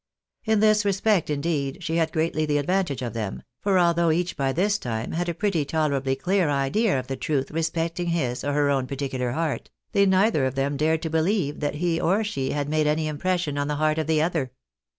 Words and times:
In 0.45 0.61
this 0.61 0.83
respect, 0.83 1.29
indeed, 1.29 1.83
she 1.83 1.97
had 1.97 2.11
greatly 2.11 2.47
the 2.47 2.57
advantage 2.57 3.03
of 3.03 3.13
them, 3.13 3.43
for 3.61 3.77
although 3.77 4.09
each 4.09 4.35
by 4.35 4.51
this 4.51 4.79
time 4.79 5.11
had 5.11 5.29
a 5.29 5.33
pretty 5.35 5.63
tolerably 5.63 6.15
clear 6.15 6.49
idea 6.49 6.97
of 6.97 7.05
the 7.05 7.15
truth 7.15 7.51
respecting 7.51 8.07
his 8.07 8.43
or 8.43 8.51
her 8.53 8.71
own 8.71 8.87
particular 8.87 9.33
heart, 9.33 9.69
they 9.91 10.07
neither 10.07 10.45
of 10.45 10.55
them 10.55 10.75
dared 10.75 11.03
to 11.03 11.11
believe 11.11 11.59
that 11.59 11.75
he 11.75 12.01
or 12.01 12.23
she 12.23 12.49
had 12.49 12.67
made 12.67 12.87
any 12.87 13.07
impression 13.07 13.59
on 13.59 13.67
the 13.67 13.75
heart 13.75 13.99
of 13.99 14.07
the 14.07 14.23
other. 14.23 14.51